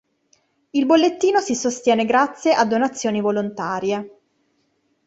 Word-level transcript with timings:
Il 0.71 0.87
bollettino 0.87 1.39
si 1.41 1.53
sostiene 1.53 2.05
grazie 2.05 2.53
a 2.55 2.65
donazioni 2.65 3.21
volontarie. 3.21 4.19